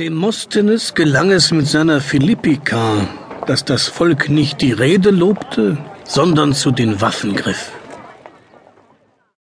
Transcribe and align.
Demosthenes 0.00 0.94
gelang 0.94 1.30
es 1.30 1.50
mit 1.50 1.66
seiner 1.66 2.00
Philippika, 2.00 3.06
dass 3.46 3.66
das 3.66 3.86
Volk 3.86 4.30
nicht 4.30 4.62
die 4.62 4.72
Rede 4.72 5.10
lobte, 5.10 5.76
sondern 6.04 6.54
zu 6.54 6.70
den 6.70 7.02
Waffen 7.02 7.36
griff. 7.36 7.70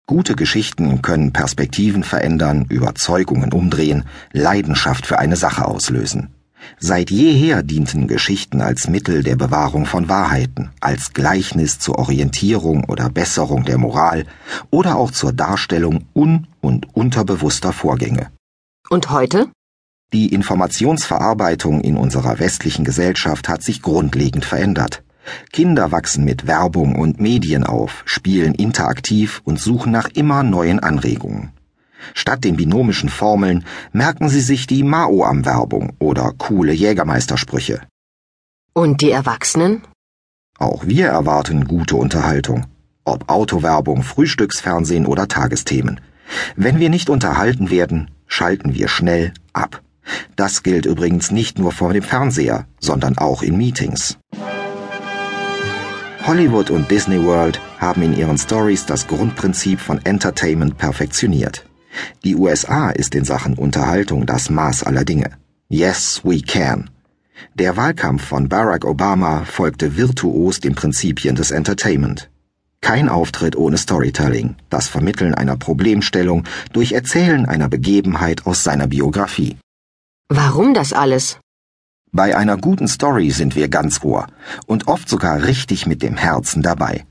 Gute 0.08 0.34
Geschichten 0.34 1.04
können 1.04 1.32
Perspektiven 1.32 2.04
verändern, 2.04 2.66
Überzeugungen 2.70 3.54
umdrehen, 3.54 4.06
Leidenschaft 4.32 5.06
für 5.06 5.20
eine 5.20 5.36
Sache 5.36 5.64
auslösen. 5.64 6.34
Seit 6.80 7.12
jeher 7.12 7.62
dienten 7.62 8.08
Geschichten 8.08 8.60
als 8.60 8.88
Mittel 8.88 9.22
der 9.22 9.36
Bewahrung 9.36 9.86
von 9.86 10.10
Wahrheiten, 10.10 10.72
als 10.82 11.14
Gleichnis 11.14 11.78
zur 11.78 12.00
Orientierung 12.00 12.86
oder 12.86 13.12
Besserung 13.12 13.64
der 13.64 13.78
Moral 13.78 14.26
oder 14.72 14.96
auch 14.96 15.12
zur 15.12 15.34
Darstellung 15.34 16.08
un- 16.16 16.48
und 16.62 16.88
unterbewusster 16.96 17.74
Vorgänge. 17.74 18.32
Und 18.90 19.12
heute? 19.12 19.52
Die 20.14 20.34
Informationsverarbeitung 20.34 21.82
in 21.82 21.98
unserer 21.98 22.40
westlichen 22.40 22.86
Gesellschaft 22.86 23.50
hat 23.50 23.62
sich 23.62 23.82
grundlegend 23.82 24.46
verändert. 24.46 25.04
Kinder 25.52 25.92
wachsen 25.92 26.24
mit 26.24 26.48
Werbung 26.48 26.96
und 26.96 27.20
Medien 27.20 27.66
auf, 27.66 28.04
spielen 28.06 28.56
interaktiv 28.56 29.42
und 29.44 29.60
suchen 29.60 29.92
nach 29.92 30.08
immer 30.08 30.44
neuen 30.44 30.80
Anregungen. 30.80 31.52
Statt 32.14 32.46
den 32.46 32.56
binomischen 32.56 33.10
Formeln 33.10 33.66
merken 33.92 34.30
sie 34.30 34.40
sich 34.40 34.66
die 34.66 34.84
Mao-Am-Werbung 34.84 35.94
oder 36.00 36.34
coole 36.38 36.72
Jägermeistersprüche. 36.72 37.82
Und 38.72 39.02
die 39.02 39.12
Erwachsenen? 39.12 39.82
Auch 40.58 40.88
wir 40.88 41.08
erwarten 41.08 41.66
gute 41.66 41.98
Unterhaltung. 41.98 42.66
Ob 43.04 43.30
Autowerbung, 43.30 44.04
Frühstücksfernsehen 44.04 45.06
oder 45.06 45.28
Tagesthemen. 45.28 46.00
Wenn 46.56 46.80
wir 46.80 46.90
nicht 46.90 47.10
unterhalten 47.10 47.70
werden, 47.70 48.12
schalten 48.28 48.74
wir 48.74 48.88
schnell 48.88 49.34
ab. 49.52 49.82
Das 50.36 50.64
gilt 50.64 50.86
übrigens 50.86 51.32
nicht 51.32 51.60
nur 51.60 51.72
vor 51.72 51.94
dem 51.94 52.04
Fernseher, 52.04 52.66
sondern 52.80 53.18
auch 53.18 53.42
in 53.44 53.58
Meetings. 53.58 54.18
Hollywood 56.26 56.70
und 56.70 56.92
Disney 56.92 57.24
World 57.24 57.62
haben 57.80 58.02
in 58.02 58.16
ihren 58.16 58.38
Stories 58.38 58.86
das 58.86 59.08
Grundprinzip 59.08 59.80
von 59.80 60.06
Entertainment 60.06 60.78
perfektioniert. 60.78 61.66
Die 62.24 62.36
USA 62.36 62.90
ist 62.90 63.16
in 63.16 63.24
Sachen 63.24 63.54
Unterhaltung 63.54 64.26
das 64.26 64.50
Maß 64.50 64.84
aller 64.84 65.06
Dinge. 65.06 65.32
Yes, 65.70 66.22
we 66.24 66.42
can. 66.42 66.90
Der 67.56 67.78
Wahlkampf 67.78 68.24
von 68.24 68.50
Barack 68.50 68.86
Obama 68.86 69.46
folgte 69.46 69.96
virtuos 69.96 70.60
den 70.60 70.76
Prinzipien 70.76 71.36
des 71.36 71.52
Entertainment. 71.52 72.30
Kein 72.82 73.10
Auftritt 73.10 73.56
ohne 73.56 73.78
Storytelling, 73.78 74.56
das 74.70 74.88
Vermitteln 74.88 75.34
einer 75.34 75.58
Problemstellung 75.58 76.44
durch 76.74 76.92
Erzählen 76.92 77.46
einer 77.46 77.70
Begebenheit 77.70 78.46
aus 78.46 78.64
seiner 78.64 78.88
Biografie. 78.88 79.58
Warum 80.30 80.74
das 80.74 80.92
alles? 80.92 81.40
Bei 82.12 82.36
einer 82.36 82.58
guten 82.58 82.88
Story 82.88 83.32
sind 83.32 83.56
wir 83.56 83.70
ganz 83.70 84.04
ohr 84.04 84.28
und 84.66 84.88
oft 84.88 85.08
sogar 85.08 85.44
richtig 85.44 85.86
mit 85.86 86.02
dem 86.02 86.18
Herzen 86.18 86.62
dabei. 86.62 87.06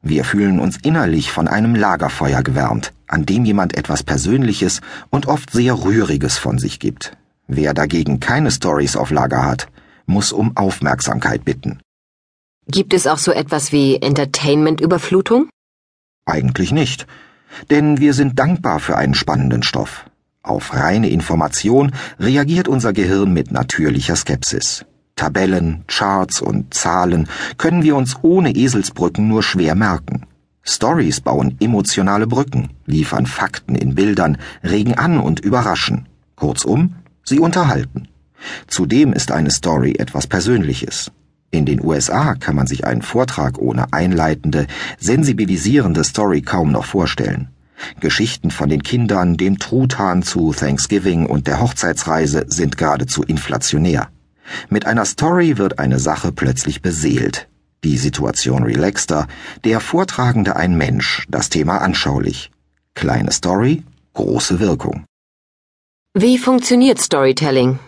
Wir 0.00 0.24
fühlen 0.24 0.58
uns 0.60 0.78
innerlich 0.82 1.30
von 1.30 1.46
einem 1.46 1.74
Lagerfeuer 1.74 2.42
gewärmt, 2.42 2.92
an 3.06 3.26
dem 3.26 3.44
jemand 3.44 3.76
etwas 3.76 4.02
Persönliches 4.02 4.80
und 5.10 5.26
oft 5.26 5.50
sehr 5.50 5.74
Rühriges 5.84 6.38
von 6.38 6.58
sich 6.58 6.78
gibt. 6.80 7.16
Wer 7.48 7.74
dagegen 7.74 8.20
keine 8.20 8.50
Stories 8.50 8.96
auf 8.96 9.10
Lager 9.10 9.44
hat, 9.44 9.68
muss 10.06 10.32
um 10.32 10.56
Aufmerksamkeit 10.56 11.44
bitten. 11.44 11.80
Gibt 12.66 12.94
es 12.94 13.06
auch 13.06 13.18
so 13.18 13.32
etwas 13.32 13.72
wie 13.72 13.96
Entertainment-Überflutung? 13.96 15.50
Eigentlich 16.24 16.72
nicht, 16.72 17.06
denn 17.68 17.98
wir 17.98 18.14
sind 18.14 18.38
dankbar 18.38 18.80
für 18.80 18.96
einen 18.96 19.14
spannenden 19.14 19.62
Stoff. 19.62 20.06
Auf 20.44 20.74
reine 20.74 21.08
Information 21.08 21.92
reagiert 22.20 22.68
unser 22.68 22.92
Gehirn 22.92 23.32
mit 23.32 23.50
natürlicher 23.50 24.14
Skepsis. 24.14 24.84
Tabellen, 25.16 25.84
Charts 25.86 26.42
und 26.42 26.74
Zahlen 26.74 27.28
können 27.56 27.82
wir 27.82 27.96
uns 27.96 28.16
ohne 28.20 28.54
Eselsbrücken 28.54 29.26
nur 29.26 29.42
schwer 29.42 29.74
merken. 29.74 30.26
Stories 30.62 31.22
bauen 31.22 31.56
emotionale 31.60 32.26
Brücken, 32.26 32.68
liefern 32.84 33.24
Fakten 33.24 33.74
in 33.74 33.94
Bildern, 33.94 34.36
regen 34.62 34.92
an 34.92 35.18
und 35.18 35.40
überraschen. 35.40 36.08
Kurzum, 36.36 36.96
sie 37.22 37.38
unterhalten. 37.38 38.08
Zudem 38.66 39.14
ist 39.14 39.32
eine 39.32 39.50
Story 39.50 39.94
etwas 39.98 40.26
Persönliches. 40.26 41.10
In 41.52 41.64
den 41.64 41.82
USA 41.82 42.34
kann 42.34 42.54
man 42.54 42.66
sich 42.66 42.86
einen 42.86 43.00
Vortrag 43.00 43.56
ohne 43.58 43.94
einleitende, 43.94 44.66
sensibilisierende 44.98 46.04
Story 46.04 46.42
kaum 46.42 46.70
noch 46.70 46.84
vorstellen. 46.84 47.48
Geschichten 48.00 48.50
von 48.50 48.68
den 48.68 48.82
Kindern, 48.82 49.36
dem 49.36 49.58
Truthahn 49.58 50.22
zu 50.22 50.52
Thanksgiving 50.52 51.26
und 51.26 51.46
der 51.46 51.60
Hochzeitsreise 51.60 52.46
sind 52.48 52.76
geradezu 52.76 53.22
inflationär. 53.22 54.08
Mit 54.68 54.86
einer 54.86 55.04
Story 55.04 55.58
wird 55.58 55.78
eine 55.78 55.98
Sache 55.98 56.32
plötzlich 56.32 56.82
beseelt. 56.82 57.48
Die 57.82 57.98
Situation 57.98 58.62
relaxter, 58.62 59.26
der 59.64 59.80
Vortragende 59.80 60.56
ein 60.56 60.76
Mensch, 60.76 61.26
das 61.28 61.50
Thema 61.50 61.78
anschaulich. 61.78 62.50
Kleine 62.94 63.32
Story, 63.32 63.82
große 64.14 64.60
Wirkung. 64.60 65.04
Wie 66.14 66.38
funktioniert 66.38 67.00
Storytelling? 67.00 67.78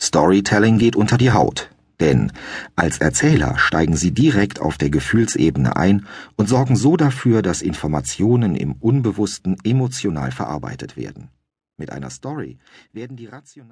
Storytelling 0.00 0.78
geht 0.78 0.96
unter 0.96 1.18
die 1.18 1.30
Haut. 1.30 1.70
Denn 2.00 2.32
als 2.74 2.98
Erzähler 2.98 3.58
steigen 3.58 3.96
sie 3.96 4.12
direkt 4.12 4.60
auf 4.60 4.78
der 4.78 4.90
Gefühlsebene 4.90 5.76
ein 5.76 6.06
und 6.36 6.48
sorgen 6.48 6.76
so 6.76 6.96
dafür, 6.96 7.42
dass 7.42 7.62
Informationen 7.62 8.56
im 8.56 8.72
Unbewussten 8.72 9.56
emotional 9.64 10.32
verarbeitet 10.32 10.96
werden. 10.96 11.28
Mit 11.76 11.90
einer 11.90 12.10
Story 12.10 12.58
werden 12.92 13.16
die 13.16 13.26
rational 13.26 13.52